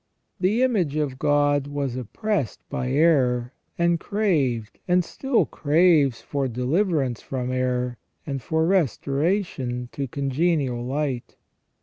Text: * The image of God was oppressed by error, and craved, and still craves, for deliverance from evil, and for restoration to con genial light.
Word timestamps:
* 0.23 0.25
The 0.39 0.63
image 0.63 0.95
of 0.95 1.19
God 1.19 1.67
was 1.67 1.95
oppressed 1.95 2.59
by 2.69 2.89
error, 2.89 3.53
and 3.77 3.99
craved, 3.99 4.79
and 4.87 5.05
still 5.05 5.45
craves, 5.45 6.21
for 6.21 6.47
deliverance 6.47 7.21
from 7.21 7.53
evil, 7.53 7.97
and 8.25 8.41
for 8.41 8.65
restoration 8.65 9.89
to 9.91 10.07
con 10.07 10.31
genial 10.31 10.83
light. 10.83 11.35